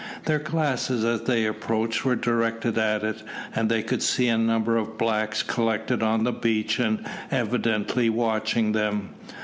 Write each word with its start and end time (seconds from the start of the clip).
Their 0.25 0.39
glasses 0.39 1.05
as 1.05 1.21
they 1.27 1.45
approached 1.45 2.03
were 2.03 2.15
directed 2.15 2.75
at 2.75 3.03
it, 3.03 3.21
and 3.53 3.69
they 3.69 3.83
could 3.83 4.01
see 4.01 4.29
a 4.29 4.35
number 4.39 4.75
of 4.75 4.97
blacks 4.97 5.43
collected 5.43 6.01
on 6.01 6.23
the 6.23 6.31
beach 6.33 6.79
and 6.79 7.05
evidently 7.29 8.09
watching 8.09 8.71
them. 8.71 9.09